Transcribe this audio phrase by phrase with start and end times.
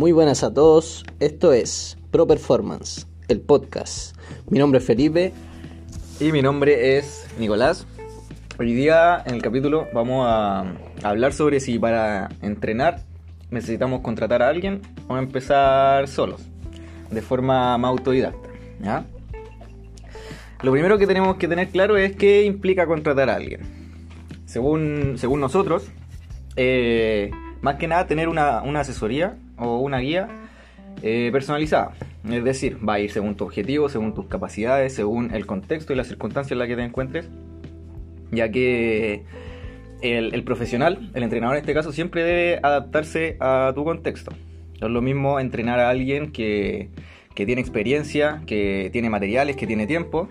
[0.00, 4.16] Muy buenas a todos, esto es Pro Performance, el podcast.
[4.48, 5.34] Mi nombre es Felipe
[6.18, 7.86] y mi nombre es Nicolás.
[8.58, 10.64] Hoy día en el capítulo vamos a
[11.02, 13.02] hablar sobre si para entrenar
[13.50, 16.40] necesitamos contratar a alguien o empezar solos,
[17.10, 19.04] de forma más autodidacta.
[20.62, 23.60] Lo primero que tenemos que tener claro es qué implica contratar a alguien.
[24.46, 25.92] Según, según nosotros,
[26.56, 27.30] eh,
[27.60, 30.28] más que nada tener una, asesoría o una guía
[31.02, 31.92] eh, personalizada.
[32.28, 35.96] Es decir, va a ir según tu objetivo, según tus capacidades, según el contexto y
[35.96, 37.28] las circunstancias en las que te encuentres.
[38.30, 39.24] Ya que
[40.02, 44.32] el, profesional, el entrenador en este caso, siempre debe adaptarse a tu contexto.
[44.80, 46.90] No es lo mismo entrenar a alguien que,
[47.34, 50.28] que tiene experiencia, que tiene materiales, que tiene tiempo,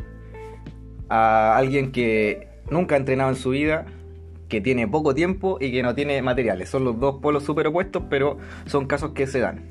[1.10, 3.86] a alguien que nunca ha entrenado en su vida
[4.50, 6.70] que tiene poco tiempo y que no tiene materiales.
[6.70, 9.64] Son los dos polos super opuestos, pero son casos que se dan.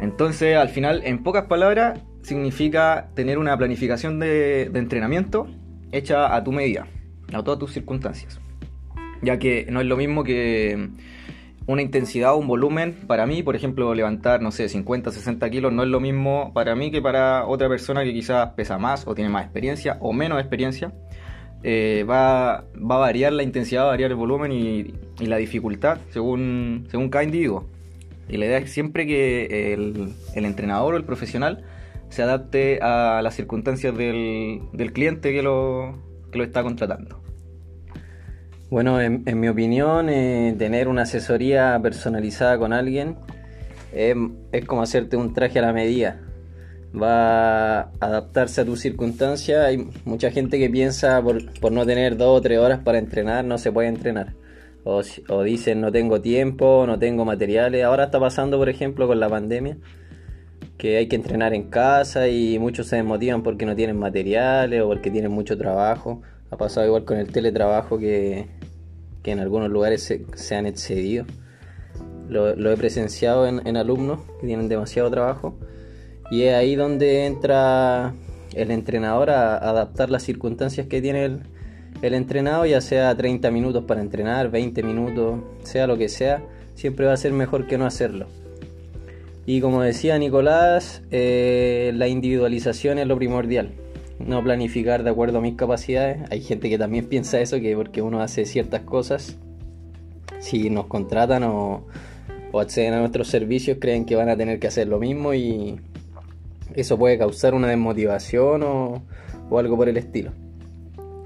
[0.00, 5.48] Entonces, al final, en pocas palabras, significa tener una planificación de, entrenamiento
[5.92, 6.86] hecha a tu medida,
[7.32, 8.40] a todas tus circunstancias.
[9.22, 10.90] Ya que no es lo mismo que
[11.66, 15.72] una intensidad o un volumen, para mí, por ejemplo, levantar, no sé, 50, 60 kilos,
[15.72, 19.14] no es lo mismo para mí que para otra persona que quizás pesa más o
[19.14, 20.92] tiene más experiencia o menos experiencia.
[21.62, 25.98] Eh, va, va, a variar la intensidad, va a variar el volumen y, la dificultad
[26.10, 27.66] según, según cada individuo.
[28.28, 31.64] Y la idea es siempre que el, entrenador o el profesional
[32.10, 35.98] se adapte a las circunstancias del, cliente que lo,
[36.32, 37.20] lo está contratando.
[38.70, 43.16] Bueno, en, mi opinión, eh, tener una asesoría personalizada con alguien
[43.92, 46.27] es como hacerte un traje a la medida
[46.94, 49.64] va a adaptarse a tu circunstancia.
[49.66, 53.58] Hay mucha gente que piensa por, no tener dos o tres horas para entrenar, no
[53.58, 54.34] se puede entrenar.
[54.84, 57.84] O, o, dicen no tengo tiempo, no tengo materiales.
[57.84, 59.76] Ahora está pasando, por ejemplo, con la pandemia,
[60.78, 64.88] que hay que entrenar en casa y muchos se desmotivan porque no tienen materiales o
[64.88, 66.22] porque tienen mucho trabajo.
[66.50, 68.46] Ha pasado igual con el teletrabajo que,
[69.22, 70.02] que en algunos lugares
[70.34, 71.26] se, han excedido.
[72.28, 75.58] Lo, he presenciado en, en alumnos que tienen demasiado trabajo
[76.30, 78.14] y es ahí donde entra
[78.54, 81.40] el entrenador a adaptar las circunstancias que tiene el,
[82.02, 86.42] el entrenado, ya sea 30 minutos para entrenar, 20 minutos, sea lo que sea,
[86.74, 88.26] siempre va a ser mejor que no hacerlo.
[89.46, 93.70] Y como decía Nicolás, eh, la individualización es lo primordial.
[94.18, 96.18] No planificar de acuerdo a mis capacidades.
[96.30, 99.38] Hay gente que también piensa eso, que porque uno hace ciertas cosas,
[100.38, 101.86] si nos contratan o,
[102.52, 105.80] o acceden a nuestros servicios, creen que van a tener que hacer lo mismo y
[106.74, 109.02] eso puede causar una desmotivación o,
[109.56, 110.32] algo por el estilo.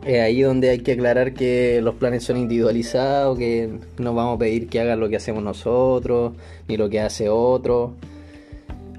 [0.04, 4.38] Es ahí donde hay que aclarar que los planes son individualizados, que no vamos a
[4.38, 6.32] pedir que hagan lo que hacemos nosotros,
[6.66, 7.94] ni lo que hace otro,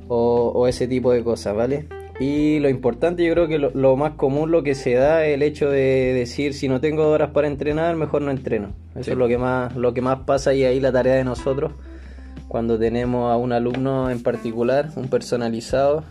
[0.08, 1.88] o, ese tipo de cosas, ¿vale?
[2.20, 5.42] Y lo importante, yo creo que lo, más común lo que se da es el
[5.42, 8.70] hecho de decir si no tengo horas para entrenar, mejor no entreno.
[8.96, 11.72] Eso es lo que más, lo que más pasa y ahí la tarea de nosotros
[12.53, 16.03] cuando tenemos a un alumno en particular, un personalizado,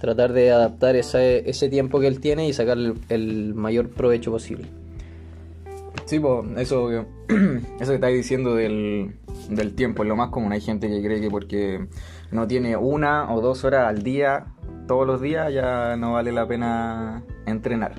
[0.00, 4.66] tratar de adaptar ese, tiempo que él tiene y sacarle el, mayor provecho posible.
[6.04, 6.90] Sí, pues eso,
[7.30, 9.16] eso que estáis diciendo del,
[9.50, 10.52] del tiempo es lo más común.
[10.52, 11.86] Hay gente que cree que porque
[12.30, 14.46] no tiene una o dos horas al día,
[14.86, 17.94] todos los días, ya no vale la pena entrenar.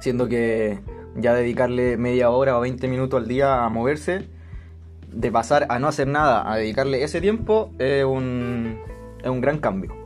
[0.00, 0.78] Siendo que
[1.16, 4.26] ya dedicarle media hora o 20 minutos al día a moverse,
[5.12, 8.78] de pasar a no hacer nada, a dedicarle ese tiempo, es un,
[9.22, 10.05] es un gran cambio.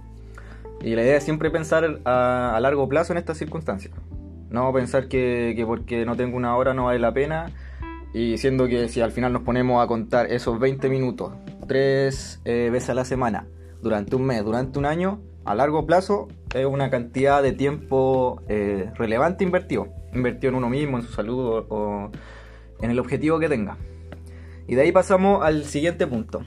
[0.83, 3.95] Y la idea es siempre pensar a, largo plazo en estas circunstancias.
[4.49, 7.51] No pensar que, porque no tengo una hora no vale la pena.
[8.13, 11.33] Y siendo que si al final nos ponemos a contar esos 20 minutos,
[11.69, 13.47] tres eh, veces a la semana,
[13.83, 18.91] durante un mes, durante un año, a largo plazo es una cantidad de tiempo eh,
[18.97, 19.89] relevante invertido.
[20.13, 22.11] Invertido en uno mismo, en su salud o
[22.81, 23.77] en el objetivo que tenga.
[24.67, 26.41] Y de ahí pasamos al siguiente punto.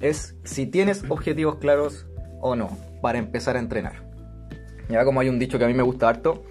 [0.00, 2.06] Es si tienes objetivos claros
[2.40, 2.70] o no
[3.04, 3.96] para empezar a entrenar.
[4.88, 6.42] Ya como hay un dicho que a mí me gusta harto,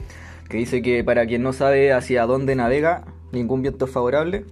[0.48, 4.46] que dice que para quien no sabe hacia dónde navega, ningún viento es favorable,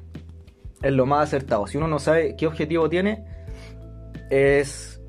[0.81, 1.67] es lo más acertado.
[1.67, 3.23] Si uno no sabe qué objetivo tiene,
[4.31, 4.99] es,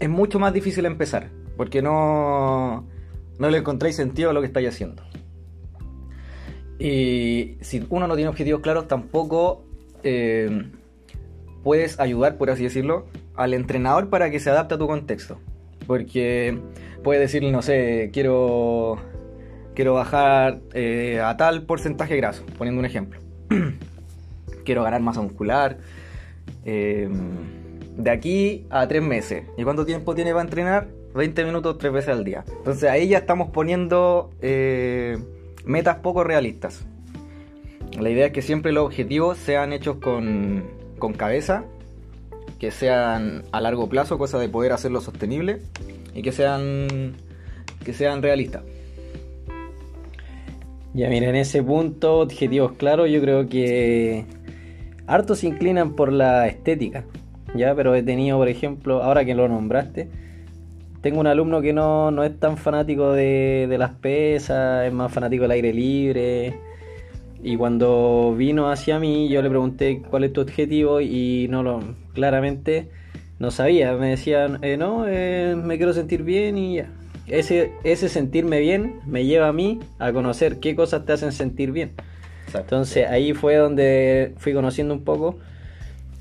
[0.00, 2.88] es mucho más difícil empezar, porque no,
[3.38, 5.04] no le encontráis sentido a lo que estáis haciendo.
[6.80, 9.66] Y si uno no tiene objetivos claros, tampoco
[10.02, 10.68] eh,
[11.62, 13.06] puedes ayudar, por así decirlo,
[13.36, 15.38] al entrenador para que se adapte a tu contexto.
[15.86, 16.58] Porque
[17.02, 18.98] puede decirle, no sé, quiero,
[19.74, 23.20] quiero bajar eh, a tal porcentaje graso, poniendo un ejemplo.
[24.64, 25.78] quiero ganar masa muscular.
[26.64, 27.08] Eh,
[27.96, 29.44] de aquí a tres meses.
[29.56, 30.88] ¿Y cuánto tiempo tiene para entrenar?
[31.14, 32.44] 20 minutos tres veces al día.
[32.58, 35.18] Entonces ahí ya estamos poniendo eh,
[35.64, 36.86] metas poco realistas.
[37.98, 40.64] La idea es que siempre los objetivos sean hechos con,
[40.98, 41.64] con cabeza,
[42.64, 45.60] que sean a largo plazo, cosa de poder hacerlo sostenible
[46.14, 47.12] y que sean,
[47.84, 48.62] que sean realistas.
[50.94, 54.24] Ya mira, en ese punto, objetivos claros, yo creo que
[55.06, 57.04] hartos se inclinan por la estética,
[57.54, 60.08] ya, pero he tenido, por ejemplo, ahora que lo nombraste,
[61.02, 65.12] tengo un alumno que no, no es tan fanático de, de, las pesas, es más
[65.12, 66.58] fanático del aire libre.
[67.44, 71.80] Y cuando vino hacia mí, yo le pregunté cuál es tu objetivo y no lo,
[72.14, 72.88] claramente
[73.38, 73.92] no sabía.
[73.92, 76.90] Me decían, eh, no, eh, me quiero sentir bien y ya.
[77.26, 81.70] Ese, ese sentirme bien me lleva a mí a conocer qué cosas te hacen sentir
[81.70, 81.92] bien.
[82.46, 82.74] Exacto.
[82.74, 85.38] Entonces ahí fue donde fui conociendo un poco.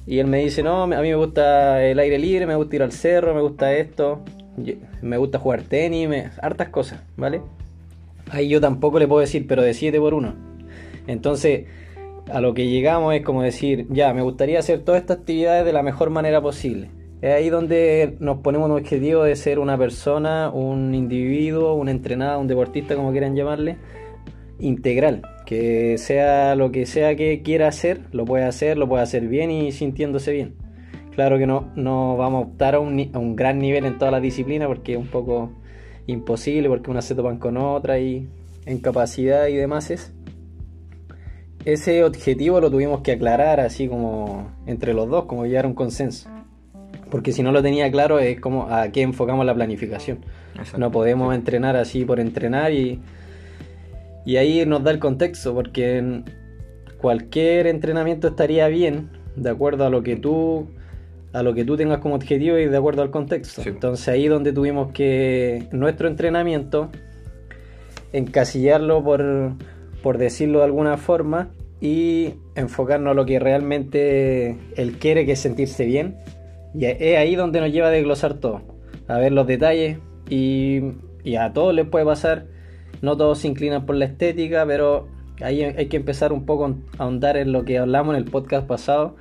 [0.05, 2.83] Y él me dice, no, a mí me gusta el aire libre, me gusta ir
[2.83, 4.21] al cerro, me gusta esto
[5.01, 7.41] me gusta jugar tenis, me, hartas cosas, ¿vale?
[8.29, 10.52] Ahí yo tampoco le puedo decir, pero de 7 por 1.
[11.07, 11.65] Entonces,
[12.31, 15.73] a lo que llegamos es como decir, ya, me gustaría hacer todas estas actividades de
[15.73, 16.89] la mejor manera posible.
[17.21, 22.39] Es ahí donde nos ponemos un objetivo de ser una persona, un individuo, un entrenado,
[22.39, 23.77] un deportista, como quieran llamarle,
[24.59, 25.21] integral.
[25.45, 29.51] Que sea lo que sea que quiera hacer, lo puede hacer, lo puede hacer bien
[29.51, 30.55] y sintiéndose bien.
[31.15, 34.67] Claro que no, no vamos a optar a un, gran nivel en todas las disciplinas
[34.67, 35.51] porque es un poco
[36.07, 38.27] imposible, porque unas se topan con otra y
[38.65, 40.11] en capacidad y demás es.
[41.65, 45.73] Ese objetivo lo tuvimos que aclarar así como entre los dos, como llegar a un
[45.73, 46.29] consenso.
[47.09, 50.19] Porque si no lo tenía claro es como a qué enfocamos la planificación.
[50.55, 50.77] Exacto.
[50.77, 52.99] No podemos entrenar así por entrenar y,
[54.25, 56.23] y ahí nos da el contexto, porque
[56.97, 60.67] cualquier entrenamiento estaría bien de acuerdo a lo que tú
[61.33, 63.63] a lo que tú tengas como objetivo y de acuerdo al contexto.
[63.63, 63.69] Sí.
[63.69, 66.91] Entonces ahí donde tuvimos que nuestro entrenamiento
[68.11, 69.55] encasillarlo por,
[70.03, 71.49] por decirlo de alguna forma
[71.81, 76.17] y enfocarnos a lo que realmente él quiere, que es sentirse bien.
[76.75, 78.61] Y es ahí donde nos lleva a desglosar todo,
[79.07, 79.97] a ver los detalles
[80.29, 80.81] y,
[81.23, 82.45] y a todos les puede pasar.
[83.01, 85.07] No todos se inclinan por la estética, pero
[85.41, 88.67] ahí hay que empezar un poco a ahondar en lo que hablamos en el podcast
[88.67, 89.15] pasado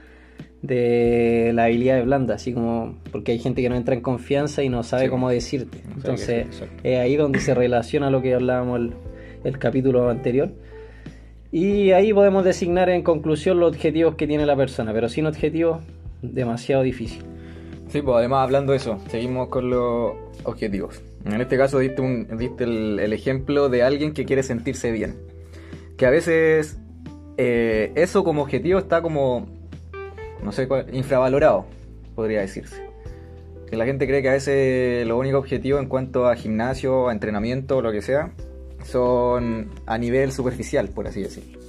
[0.63, 4.63] de la habilidad de blanda, así como porque hay gente que no entra en confianza
[4.63, 5.83] y no sabe sí, cómo decirte.
[5.95, 6.47] Entonces
[6.85, 8.93] es ahí donde se relaciona lo que hablábamos el,
[9.45, 10.53] el, capítulo anterior.
[11.53, 15.85] Y ahí podemos designar en conclusión los objetivos que tiene la persona, pero sin objetivos
[16.23, 17.23] demasiado difícil.
[17.89, 20.15] Sí, pues además hablando de eso, seguimos con los
[20.45, 21.03] objetivos.
[21.27, 25.17] En este caso diste, un, diste el, ejemplo de alguien que quiere sentirse bien.
[25.99, 26.79] Que a veces
[27.37, 29.47] eh, eso como objetivo está como
[30.43, 31.67] no sé cuál, infravalorado,
[32.15, 32.83] podría decirse.
[33.69, 37.13] Que la gente cree que a veces los únicos objetivos en cuanto a gimnasio, a
[37.13, 38.33] entrenamiento, lo que sea,
[38.85, 41.61] son a nivel superficial, por así decirlo.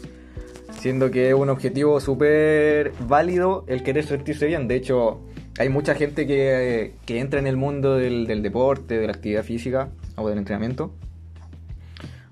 [0.79, 4.67] Siendo que es un objetivo súper válido el querer sentirse bien.
[4.67, 5.21] De hecho,
[5.59, 9.43] hay mucha gente que, que entra en el mundo del, del, deporte, de la actividad
[9.43, 10.93] física o del entrenamiento,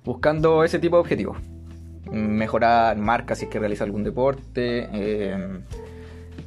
[0.03, 1.37] buscando ese tipo de objetivos.
[2.11, 5.61] Mejorar marcas si es que realiza algún deporte, eh,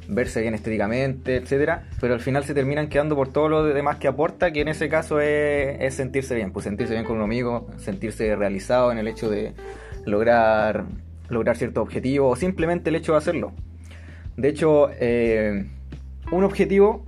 [0.07, 4.07] verse bien estéticamente, etcétera, pero al final se terminan quedando por todo lo demás que
[4.07, 8.35] aporta, que en ese caso es, sentirse bien, pues sentirse bien con un amigo, sentirse
[8.35, 9.53] realizado en el hecho de
[10.05, 10.85] lograr,
[11.29, 13.53] lograr cierto objetivo o simplemente el hecho de hacerlo.
[14.37, 15.65] De hecho, eh,
[16.31, 17.05] un objetivo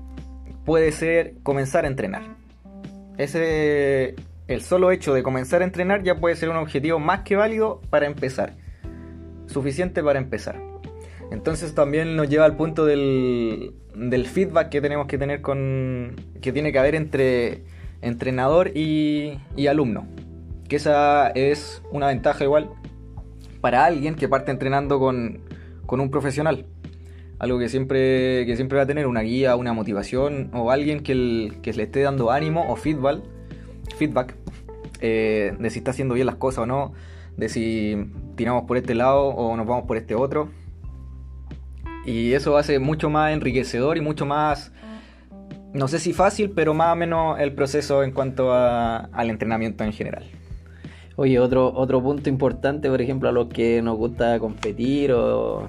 [0.66, 2.24] puede ser comenzar a entrenar.
[3.18, 4.16] Ese,
[4.48, 7.82] el solo hecho de comenzar a entrenar ya puede ser un objetivo más que válido
[7.90, 8.54] para empezar.
[9.48, 10.67] Suficiente para empezar.
[11.32, 16.16] Entonces también nos lleva al punto del, del, feedback que tenemos que tener con.
[16.42, 17.64] que tiene que haber entre
[18.02, 20.08] entrenador y, y, alumno.
[20.70, 22.70] Que esa es una ventaja igual
[23.60, 25.42] para alguien que parte entrenando con,
[25.86, 26.66] con un profesional.
[27.40, 31.54] Algo que siempre, que siempre va a tener una guía, una motivación o alguien que,
[31.62, 33.22] que le esté dando ánimo o feedback,
[33.98, 34.36] feedback
[35.02, 36.94] eh, de si está haciendo bien las cosas o no,
[37.36, 40.50] de si tiramos por este lado o nos vamos por este otro
[42.08, 44.72] y eso hace mucho más enriquecedor y mucho más,
[45.74, 49.84] no sé si fácil, pero más o menos el proceso en cuanto a, al entrenamiento
[49.84, 50.24] en general.
[51.18, 55.68] Oye, otro, otro punto importante, por ejemplo, a los que nos gusta competir o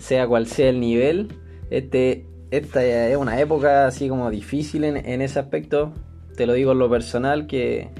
[0.00, 1.28] sea cual sea el nivel,
[1.70, 5.92] este, esta es una época así como difícil en, en ese aspecto.
[6.36, 7.90] Te lo digo en lo personal que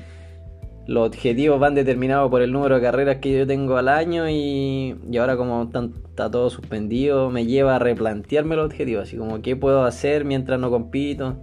[0.87, 4.97] los objetivos van determinados por el número de carreras que yo tengo al año y,
[5.11, 9.57] y ahora como está todo suspendido me lleva a replantearme los objetivos, así como qué
[9.57, 11.37] puedo hacer mientras no compito.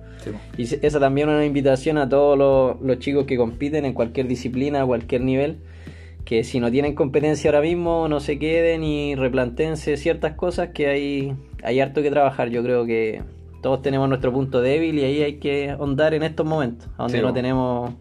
[0.57, 4.27] Y esa también es una invitación a todos los, los, chicos que compiten en cualquier
[4.27, 5.57] disciplina, a cualquier nivel,
[6.23, 10.88] que si no tienen competencia ahora mismo no se queden y replantense ciertas cosas que
[10.88, 12.50] hay, hay harto que trabajar.
[12.50, 13.21] Yo creo que
[13.62, 17.33] todos tenemos nuestro punto débil y ahí hay que ahondar en estos momentos, donde no
[17.33, 17.93] tenemos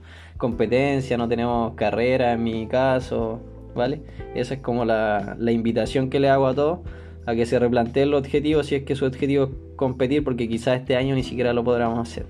[0.43, 3.39] competencia, no tenemos carrera en mi caso,
[3.77, 4.03] ¿vale?
[4.35, 6.81] Esa es como la, la invitación que le hago a todos,
[7.27, 10.81] a que se replanteen los objetivos si es que su objetivo es competir, porque quizás
[10.81, 12.27] este año ni siquiera lo podremos hacer.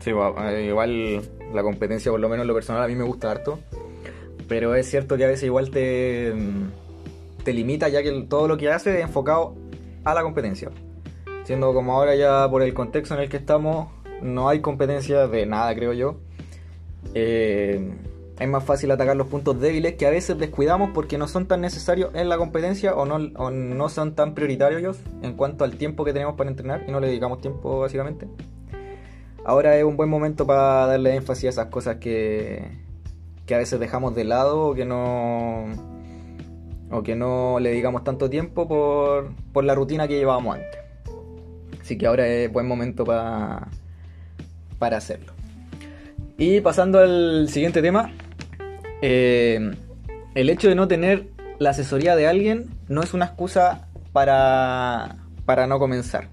[0.00, 1.22] Sí, eh, igual
[1.54, 3.60] la competencia, por lo menos en lo personal, a mí me gusta harto,
[4.48, 6.34] pero es cierto que a veces igual te,
[7.44, 9.54] te limita, ya que todo lo que hace es enfocado
[10.02, 10.68] a la competencia.
[11.44, 13.86] Siendo como ahora ya por el contexto en el que estamos,
[14.20, 16.16] no hay competencia de nada, creo yo
[17.14, 17.94] eh,
[18.38, 21.60] es más fácil atacar los puntos débiles que a veces descuidamos porque no son tan
[21.60, 26.12] necesarios en la competencia o no, no son tan prioritarios en cuanto al tiempo que
[26.12, 28.26] tenemos para entrenar y no le dedicamos tiempo básicamente.
[29.44, 32.64] Ahora es un buen momento para darle énfasis a esas cosas que,
[33.46, 35.66] que a veces dejamos de lado o que no
[36.90, 40.80] o que no le dedicamos tanto tiempo por, por la rutina que llevábamos antes.
[41.80, 43.68] Así que ahora es buen momento para,
[44.78, 45.31] para hacerlo.
[46.44, 48.10] Y pasando al siguiente tema,
[49.00, 49.76] eh,
[50.34, 51.28] el hecho de no tener
[51.60, 56.30] la asesoría de alguien no es una excusa para, para no comenzar.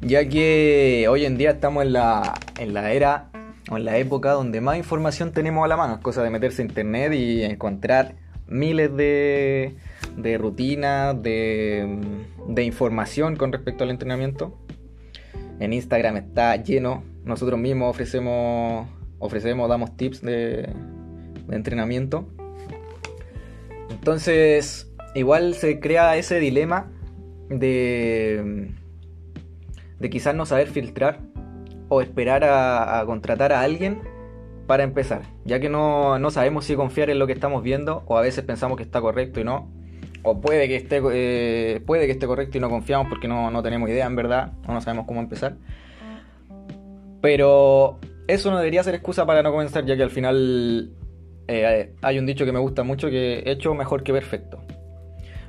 [0.00, 3.28] Ya que hoy en día estamos en la, en la era
[3.70, 5.96] o en la época donde más información tenemos a la mano.
[5.96, 8.14] Es cosa de meterse a internet y encontrar
[8.46, 9.76] miles de,
[10.16, 12.00] de rutinas, de,
[12.48, 14.56] de información con respecto al entrenamiento.
[15.60, 18.88] En Instagram está lleno nosotros mismos ofrecemos,
[19.18, 20.68] ofrecemos damos tips de,
[21.50, 22.28] entrenamiento.
[23.90, 26.90] Entonces, igual se crea ese dilema
[27.48, 28.70] de,
[29.98, 31.20] de quizás no saber filtrar
[31.88, 34.00] o esperar a, contratar a alguien
[34.66, 38.16] para empezar, ya que no, no, sabemos si confiar en lo que estamos viendo o
[38.16, 39.68] a veces pensamos que está correcto y no,
[40.22, 43.62] o puede que esté, eh, puede que esté correcto y no confiamos porque no, no
[43.62, 45.56] tenemos idea en verdad o no sabemos cómo empezar.
[47.22, 50.92] Pero eso no debería ser excusa para no comenzar, ya que al final
[51.48, 54.60] eh, hay un dicho que me gusta mucho que hecho mejor que perfecto.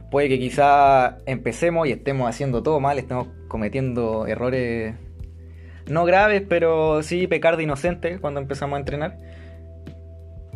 [0.09, 4.93] Puede que quizá empecemos y estemos haciendo todo mal, estemos cometiendo errores
[5.87, 9.17] no graves, pero sí pecar de inocente cuando empezamos a entrenar.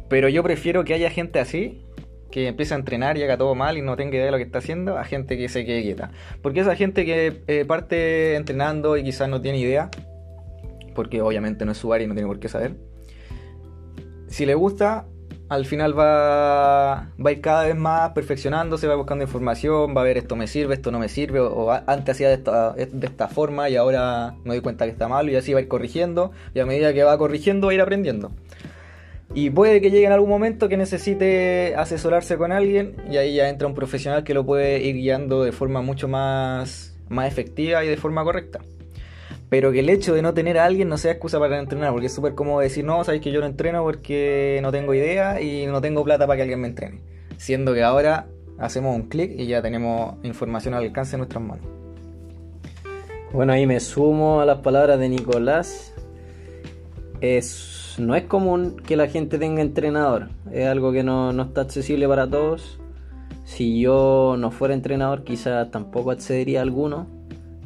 [0.10, 1.84] Pero yo prefiero que haya gente así,
[2.32, 4.44] que empiece a entrenar y haga todo mal y no tenga idea de lo que
[4.44, 6.12] está haciendo, a gente que se quede quieta.
[6.42, 9.90] Porque esa gente que eh, parte entrenando y quizás no tiene idea,
[10.98, 12.76] porque obviamente no es su área y no tiene por qué saber.
[14.28, 15.06] Si le gusta,
[15.48, 20.04] al final va, va a ir cada vez más perfeccionándose, va buscando información, va a
[20.04, 22.34] ver esto me sirve, esto no me sirve, o, antes hacía de
[23.04, 25.68] esta, forma y ahora me doy cuenta que está mal y así va a ir
[25.68, 28.32] corrigiendo y a medida que va corrigiendo va a ir aprendiendo.
[29.36, 33.50] Y puede que llegue en algún momento que necesite asesorarse con alguien y ahí ya
[33.50, 37.88] entra un profesional que lo puede ir guiando de forma mucho más, más efectiva y
[37.88, 38.62] de forma correcta.
[39.50, 42.08] Pero que el hecho de no tener a alguien no sea excusa para entrenar, porque
[42.08, 45.66] es súper cómodo decir, no, sabéis que yo no entreno porque no tengo idea y
[45.68, 47.00] no tengo plata para que alguien me entrene.
[47.38, 48.28] Siendo que ahora
[48.58, 51.66] hacemos un clic y ya tenemos información al alcance de nuestras manos.
[53.32, 55.94] Bueno, ahí me sumo a las palabras de Nicolás.
[57.22, 61.62] Es, no es común que la gente tenga entrenador, es algo que no, no está
[61.62, 62.80] accesible para todos.
[63.46, 67.17] Si yo no fuera entrenador, quizás tampoco accedería a alguno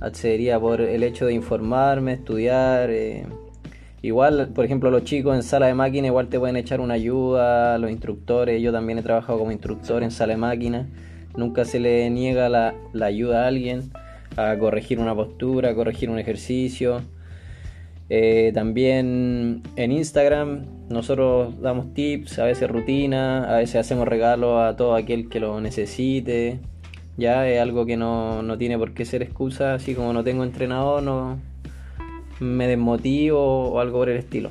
[0.02, 2.90] accedería por el hecho de informarme, estudiar.
[2.90, 3.26] Eh,
[4.02, 7.78] igual, por ejemplo, los chicos en sala de máquina igual te pueden echar una ayuda,
[7.78, 10.88] los instructores, yo también he trabajado como instructor en sala de máquina,
[11.38, 13.92] nunca se le niega la, ayuda a alguien
[14.38, 17.02] a corregir una postura, a corregir un ejercicio.
[18.10, 24.76] Eh, también en Instagram nosotros damos tips, a veces rutinas, a veces hacemos regalos a
[24.76, 26.60] todo aquel que lo necesite
[27.22, 31.04] ya es algo que no, tiene por qué ser excusa, así como no tengo entrenador,
[31.04, 31.40] no
[32.40, 34.50] me desmotivo o algo por el estilo.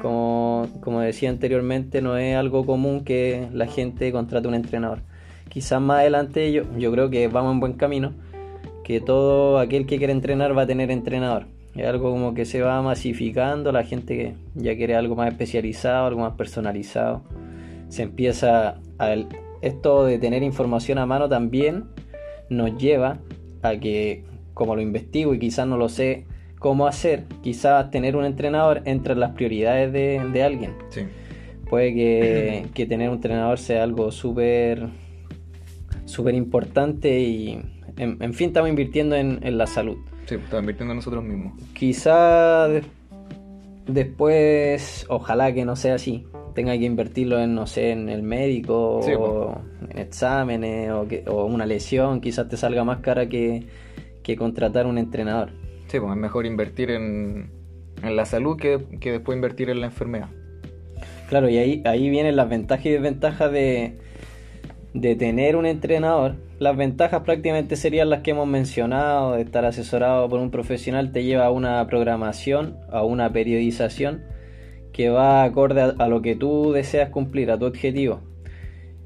[0.00, 5.00] Como, como decía anteriormente, no es algo común que la gente contrate un entrenador.
[5.48, 8.12] Quizás más adelante yo, yo creo que vamos en buen camino,
[8.84, 11.46] que todo aquel que quiere entrenar va a tener entrenador.
[11.74, 16.06] Es algo como que se va masificando, la gente que ya quiere algo más especializado,
[16.06, 17.22] algo más personalizado.
[17.88, 19.14] Se empieza a,
[19.62, 21.84] esto de tener información a mano también
[22.50, 23.18] nos lleva
[23.62, 26.26] a que, como lo investigo y quizás no lo sé
[26.58, 30.74] cómo hacer, quizás tener un entrenador entre las prioridades de, alguien.
[31.70, 34.88] Puede que, que tener un entrenador sea algo súper
[36.04, 37.62] súper importante y
[37.96, 39.96] en, en fin estamos invirtiendo en, en la salud.
[40.26, 41.52] Sí, estamos invirtiendo en nosotros mismos.
[41.72, 42.82] Quizá de-
[43.86, 49.00] después, ojalá que no sea así, tenga que invertirlo en, no sé, en el médico
[49.02, 49.54] Sí, o
[49.90, 53.66] en exámenes o, que- o una lesión, quizás te salga más cara que,
[54.22, 55.50] que contratar un entrenador.
[55.88, 57.50] Sí, pues es mejor invertir en,
[58.02, 60.28] en la salud que, que después invertir en la enfermedad.
[61.28, 63.98] Claro, y ahí, ahí vienen las ventajas y desventajas de,
[64.94, 66.34] de tener un entrenador.
[66.58, 71.24] Las ventajas prácticamente serían las que hemos mencionado, de estar asesorado por un profesional te
[71.24, 74.22] lleva a una programación, a una periodización
[74.92, 78.20] que va acorde a, a lo que tú deseas cumplir, a tu objetivo.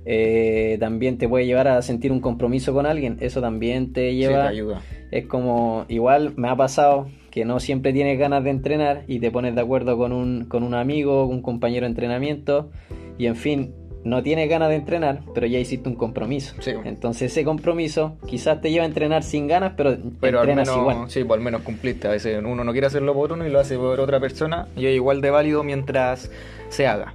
[0.07, 4.17] Eh, también te puede llevar a sentir un compromiso con alguien, eso también te Sí,
[4.19, 4.83] lleva te ayuda.
[5.11, 9.31] es como, igual me ha pasado que no siempre tienes ganas de entrenar y te
[9.31, 12.71] pones de acuerdo con un, con un amigo, un compañero de entrenamiento
[13.17, 13.73] y en fin,
[14.05, 16.55] no tienes ganas de entrenar, pero ya hiciste un compromiso.
[16.61, 16.73] Sí.
[16.85, 20.81] Entonces ese compromiso quizás te lleva a entrenar sin ganas, pero, Pero al entrenas menos,
[20.81, 21.11] igual.
[21.11, 22.09] sí, pues al menos cumpliste.
[22.09, 24.87] A veces uno no quiere hacerlo por uno y lo hace por otra persona y
[24.87, 26.31] es igual de válido mientras
[26.69, 27.15] se haga.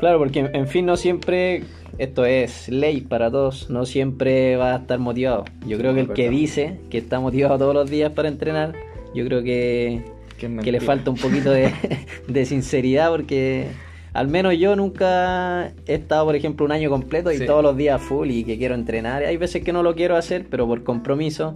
[0.00, 1.64] Claro, porque en, fin, no siempre,
[1.98, 5.44] esto es ley para todos, no siempre va a estar motivado.
[5.66, 8.74] Yo creo que el que dice que está motivado todos los días para entrenar,
[9.14, 10.02] yo creo que,
[10.38, 11.72] Que le falta un poquito de,
[12.28, 13.66] de sinceridad porque
[14.12, 17.46] al menos yo nunca he estado, por ejemplo, un año completo y Sí.
[17.46, 19.22] todos los días full y que quiero entrenar.
[19.24, 21.54] Hay veces que no lo quiero hacer, pero por compromiso.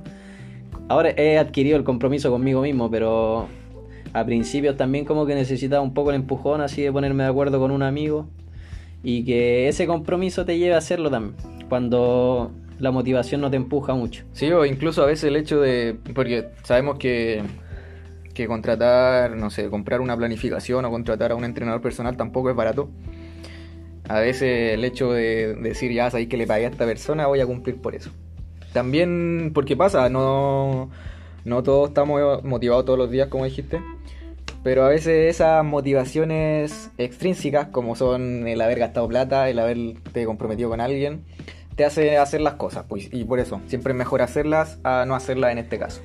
[0.89, 3.47] Ahora he adquirido el compromiso conmigo mismo, pero
[4.13, 7.59] a principios también como que necesitaba un poco el empujón así de ponerme de acuerdo
[7.59, 8.27] con un amigo
[9.03, 11.35] y que ese compromiso te lleve a hacerlo también
[11.69, 14.25] cuando la motivación no te empuja mucho.
[14.33, 15.97] Sí, o incluso a veces el hecho de.
[16.15, 17.43] Porque sabemos que,
[18.33, 22.57] que contratar, no sé, comprar una planificación o contratar a un entrenador personal tampoco es
[22.57, 22.89] barato.
[24.09, 27.41] A veces el hecho de decir, ya sabéis que le pagué a esta persona, voy
[27.41, 28.11] a cumplir por eso.
[28.73, 30.91] También, porque pasa, no,
[31.45, 33.81] no todos estamos motivados todos los días, como dijiste.
[34.65, 40.71] Pero a veces esas motivaciones extrínsecas, como son el haber gastado plata, el haberte comprometido
[40.71, 41.25] con alguien,
[41.75, 42.85] te hace hacer las cosas.
[42.89, 46.01] Pues, y por eso, siempre es mejor hacerlas a no hacerlas en este caso.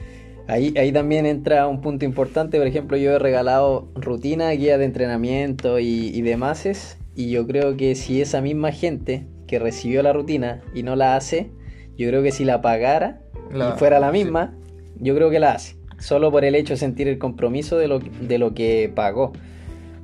[0.47, 4.85] Ahí, ahí también entra un punto importante, por ejemplo, yo he regalado rutina, guía de
[4.85, 10.13] entrenamiento y, y demás, y yo creo que si esa misma gente que recibió la
[10.13, 11.51] rutina y no la hace,
[11.97, 14.55] yo creo que si la pagara La- y fuera la misma,
[14.99, 17.99] yo creo que la hace, solo por el hecho de sentir el compromiso de lo,
[17.99, 19.33] de lo que pagó.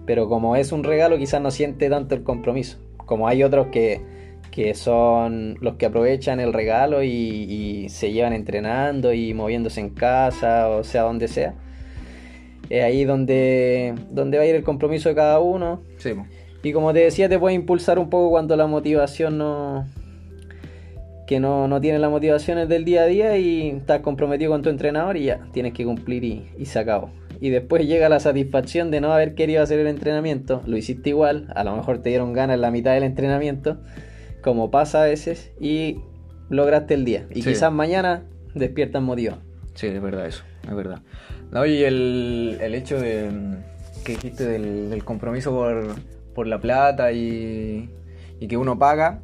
[0.06, 2.78] Pero como es un regalo, quizás no siente tanto el compromiso.
[2.98, 4.02] Como hay otros que,
[4.54, 9.90] que son los que aprovechan el regalo y, y se llevan entrenando y moviéndose en
[9.90, 11.56] casa, o sea, donde sea.
[12.70, 15.82] Es ahí donde, donde va a ir el compromiso de cada uno.
[15.98, 16.12] Sí.
[16.62, 19.88] Y como te decía, te puede impulsar un poco cuando la motivación no.
[21.26, 24.62] que no, no tienes la motivación es del día a día y estás comprometido con
[24.62, 27.10] tu entrenador y ya, tienes que cumplir y, y se acabó.
[27.42, 31.52] Y después llega la satisfacción de no haber querido hacer el entrenamiento, lo hiciste igual,
[31.56, 33.80] a lo mejor te dieron ganas en la mitad del entrenamiento,
[34.44, 36.00] como pasa a veces, y
[36.50, 37.26] lograste el día.
[37.32, 37.50] Y Sí.
[37.50, 39.42] quizás mañana despiertas motivado.
[39.74, 41.02] Sí, es verdad eso, es verdad.
[41.52, 45.96] No, y el, el hecho de mm, que dijiste del, del compromiso por,
[46.36, 47.90] por la plata y,
[48.40, 49.22] y que uno paga,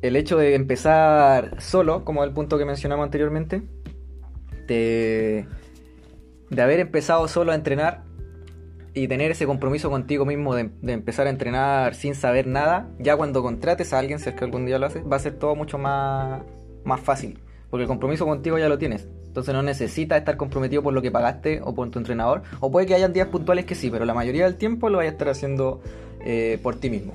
[0.00, 3.62] el hecho de empezar solo, como el punto que mencionamos anteriormente,
[4.66, 5.46] de,
[6.50, 8.02] de haber empezado solo a entrenar
[8.94, 13.16] y tener ese compromiso contigo mismo de, de empezar a entrenar sin saber nada, ya
[13.16, 15.54] cuando contrates a alguien, si es que algún día lo haces, va a ser todo
[15.54, 16.42] mucho más,
[16.84, 17.38] más fácil.
[17.70, 19.08] Porque el compromiso contigo ya lo tienes.
[19.26, 22.42] Entonces no necesitas estar comprometido por lo que pagaste o por tu entrenador.
[22.60, 25.12] O puede que hayan días puntuales que sí, pero la mayoría del tiempo lo vayas
[25.12, 25.80] a estar haciendo
[26.22, 27.14] eh, por ti mismo.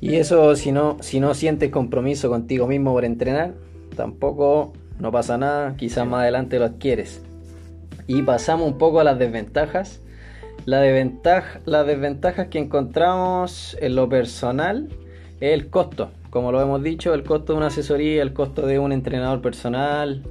[0.00, 3.54] Y eso si no, si no sientes compromiso contigo mismo por entrenar,
[3.96, 7.22] tampoco no pasa nada, quizás más adelante lo adquieres.
[8.08, 10.00] Y pasamos un poco a las desventajas.
[10.66, 14.88] La desventaja, las desventajas que encontramos en lo personal
[15.40, 16.10] es el costo.
[16.30, 20.22] Como lo hemos dicho, el costo de una asesoría, el costo de un entrenador personal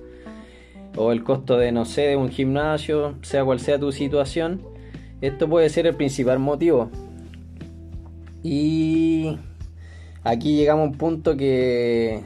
[0.95, 4.61] o el costo de, no sé, de un gimnasio, sea cual sea tu situación.
[5.21, 6.91] Esto puede ser el principal motivo.
[8.43, 9.37] Y
[10.23, 12.21] aquí llegamos a un punto que,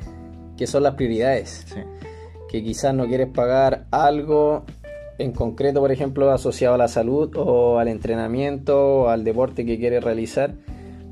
[0.58, 1.66] que son las prioridades.
[1.68, 1.80] Sí.
[2.50, 4.66] Que quizás no quieres pagar algo
[5.22, 9.78] en concreto, por ejemplo, asociado a la salud o al entrenamiento o al deporte que
[9.78, 10.54] quieres realizar,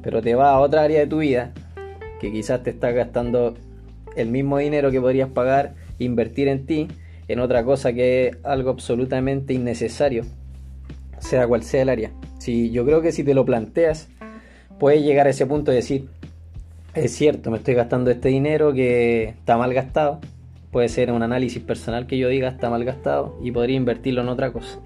[0.01, 1.53] pero te va a otra área de tu vida
[2.19, 3.55] que quizás te estás gastando
[4.15, 6.87] el mismo dinero que podrías pagar, invertir en ti,
[7.27, 10.25] en otra cosa que es algo absolutamente innecesario,
[11.19, 12.11] sea cual sea el área.
[12.39, 14.09] Si, yo creo que si te lo planteas,
[14.79, 16.09] puede llegar a ese punto de decir,
[16.93, 20.19] es cierto, me estoy gastando este dinero que está mal gastado.
[20.71, 24.29] Puede ser un análisis personal que yo diga está mal gastado y podría invertirlo en
[24.29, 24.79] otra cosa.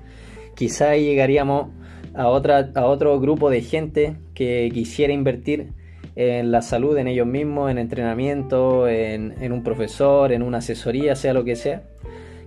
[0.56, 1.70] Quizá llegaríamos
[2.14, 5.74] a, otra, a otro grupo de gente que quisiera invertir
[6.16, 11.16] en la salud, en ellos mismos, en entrenamiento, en, en un profesor, en una asesoría,
[11.16, 11.84] sea lo que sea.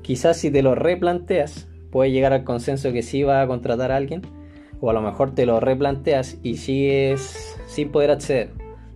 [0.03, 3.97] Quizás si te lo replanteas, puedes llegar al consenso que sí va a contratar a
[3.97, 4.23] alguien,
[4.81, 8.51] o a lo mejor te lo replanteas y sigues sin poder acceder.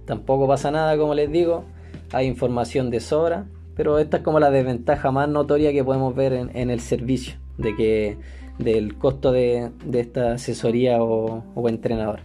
[0.05, 1.65] Tampoco pasa nada, como les digo,
[2.13, 3.47] hay información de sobra,
[3.81, 7.75] pero esta es como la desventaja más notoria que podemos ver en, el servicio, de
[7.75, 8.19] que
[8.59, 12.21] del costo de, esta asesoría o, entrenador.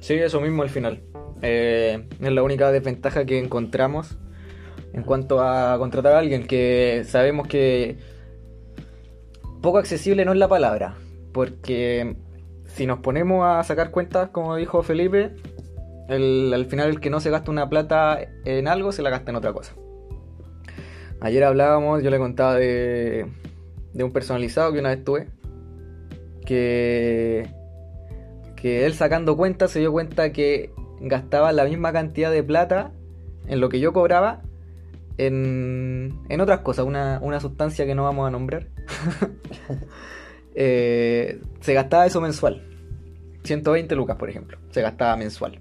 [0.00, 1.02] Sí, eso mismo al final.
[1.42, 4.16] Eh, es la única desventaja que encontramos
[4.94, 7.98] en cuanto a contratar a alguien que sabemos que
[9.60, 10.94] poco accesible no es la palabra,
[11.34, 12.16] porque
[12.68, 15.32] si nos ponemos a sacar cuentas, como dijo Felipe,
[16.08, 19.36] al final el que no se gasta una plata en algo se la gasta en
[19.36, 19.74] otra cosa.
[21.20, 23.26] Ayer hablábamos, yo le contaba de,
[23.94, 25.28] de un personalizado que una vez tuve,
[26.44, 27.48] que,
[28.62, 32.92] él sacando cuentas se dio cuenta que gastaba la misma cantidad de plata
[33.46, 34.42] en lo que yo cobraba
[35.18, 38.68] en, otras cosas, una, una, sustancia que no vamos a nombrar.
[40.56, 42.62] Eh, se gastaba eso mensual.
[43.42, 45.58] 120 lucas, por ejemplo, se gastaba mensual.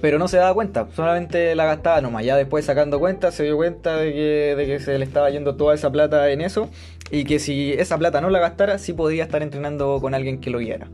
[0.00, 2.24] Pero no se daba cuenta, solamente la gastaba nomás.
[2.24, 5.56] Ya después sacando cuenta se dio cuenta de que, de que se le estaba yendo
[5.56, 6.68] toda esa plata en eso
[7.10, 10.50] y que si esa plata no la gastara, sí podía estar entrenando con alguien que
[10.50, 10.88] lo guiara.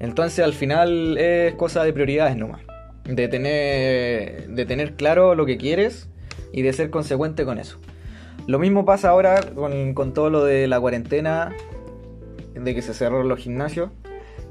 [0.00, 2.62] Entonces al final es cosa de prioridades nomás.
[3.04, 6.08] De tener, de tener claro lo que quieres
[6.52, 7.78] y de ser consecuente con eso.
[8.46, 11.52] Lo mismo pasa ahora con, todo lo de la cuarentena,
[12.54, 13.90] de que se cerraron los gimnasios.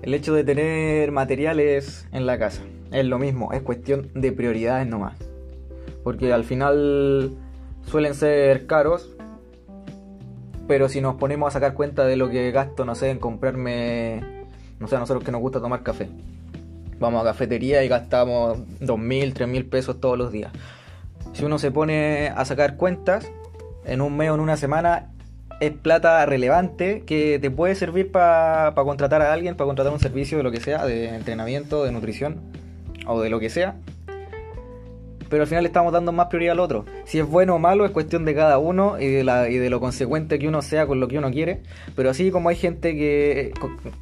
[0.01, 2.61] El hecho de tener materiales en la casa.
[2.91, 5.17] Es lo mismo, es cuestión de prioridades nomás.
[6.03, 7.31] Porque al final
[7.85, 9.13] suelen ser caros.
[10.67, 14.37] Pero si nos ponemos a sacar cuenta de lo que gasto, no sé, en comprarme
[14.79, 16.09] no sé, a nosotros que nos gusta tomar café.
[16.99, 20.51] Vamos a cafetería y gastamos 2.000, 3.000 pesos todos los días.
[21.33, 23.29] Si uno se pone a sacar cuentas,
[23.85, 25.11] en un mes o en una semana,
[25.59, 30.37] es plata relevante que te puede servir para contratar a alguien, para contratar un servicio
[30.37, 32.41] de lo que sea, de entrenamiento, de nutrición
[33.07, 33.75] o de lo que sea
[35.29, 36.85] pero al final estamos dando más prioridad al otro.
[37.05, 39.69] Si es bueno o malo es cuestión de cada uno y de, la, y de
[39.69, 41.61] lo consecuente que uno sea con lo que uno quiere.
[41.95, 43.51] Pero así como hay gente que,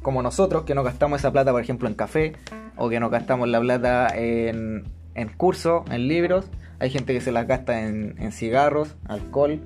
[0.02, 2.34] como nosotros, que no gastamos esa plata, por ejemplo, en café,
[2.76, 6.46] o que no gastamos la plata en, en cursos, en libros,
[6.78, 9.60] hay gente que se las gasta en, en cigarros, alcohol.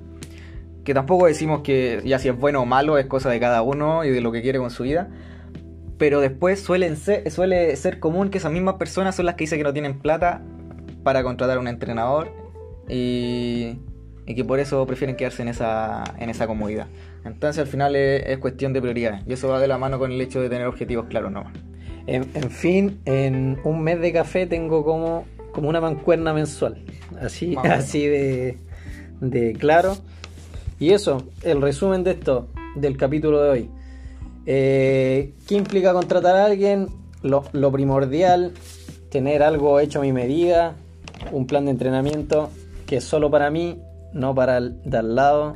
[0.83, 4.03] Que tampoco decimos que ya si es bueno o malo es cosa de cada uno
[4.03, 5.09] y de lo que quiere con su vida
[6.01, 9.59] pero después suelen ser, suele ser común que esas mismas personas son las que dicen
[9.59, 10.41] que no tienen plata
[11.03, 12.31] para contratar a un entrenador
[12.89, 13.77] y,
[14.25, 16.87] que por eso prefieren quedarse en esa, en esa comodidad.
[17.23, 20.19] Entonces al final es, cuestión de prioridades y eso va de la mano con el
[20.19, 21.43] hecho de tener objetivos claros ¿no?
[22.07, 26.83] En, fin, en un mes de café tengo como, como una mancuerna mensual,
[27.21, 28.57] así, así de,
[29.19, 29.95] de claro.
[30.79, 33.69] Y eso, el resumen de esto, del capítulo de hoy.
[34.45, 36.87] Eh, ¿Qué implica contratar a alguien?
[37.21, 38.53] Lo, lo primordial,
[39.09, 40.75] tener algo hecho a mi medida,
[41.31, 42.49] un plan de entrenamiento
[42.87, 43.79] que es solo para mí,
[44.13, 45.53] no para el de al lado,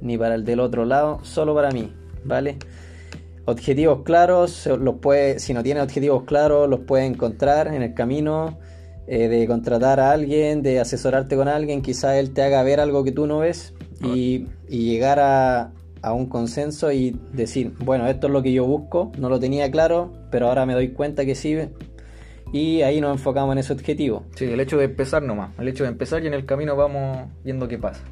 [0.00, 1.92] ni para el del otro lado, solo para mí,
[2.24, 2.56] ¿vale?
[3.44, 8.58] Objetivos claros, los puede, si no tiene objetivos claros, los puedes encontrar en el camino
[9.06, 13.02] eh, de contratar a alguien, de asesorarte con alguien, quizá él te haga ver algo
[13.02, 18.32] que tú no ves y, llegar a, a un consenso y decir, bueno, esto es
[18.32, 21.56] lo que yo busco, no lo tenía claro, pero ahora me doy cuenta que sí,
[22.52, 24.24] y ahí nos enfocamos en ese objetivo.
[24.34, 27.28] Sí, el hecho de empezar nomás, el hecho de empezar y en el camino vamos
[27.44, 28.02] viendo qué pasa.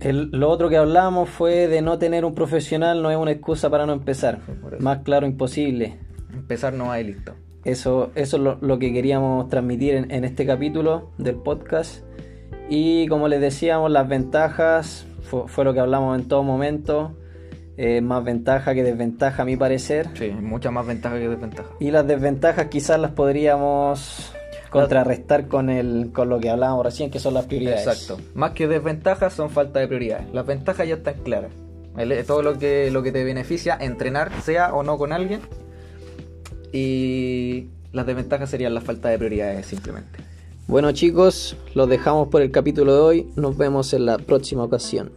[0.00, 3.86] lo otro que hablamos fue de no tener un profesional no es una excusa para
[3.86, 4.40] no empezar.
[4.78, 5.98] Más claro imposible.
[6.32, 7.34] Empezar no hay listo.
[7.64, 12.04] Eso, eso es lo, que queríamos transmitir en, en, este capítulo del podcast.
[12.70, 17.16] Y como les decíamos, las ventajas fue, fue lo que hablamos en todo momento
[18.02, 20.08] más ventaja que desventaja a mi parecer.
[20.14, 21.68] Sí, mucha más ventaja que desventaja.
[21.78, 24.32] Y las desventajas quizás las podríamos
[24.70, 27.86] contrarrestar con el con lo que hablábamos recién, que son las prioridades.
[27.86, 28.22] Exacto.
[28.34, 30.26] Más que desventajas son falta de prioridades.
[30.32, 31.52] Las ventajas ya están claras.
[32.26, 35.40] todo lo que, lo que te beneficia, entrenar, sea o no con alguien.
[36.72, 40.18] Y las desventajas serían la falta de prioridades simplemente.
[40.68, 43.26] Bueno chicos, los dejamos por el capítulo de hoy.
[43.36, 45.10] Nos vemos en la próxima ocasión.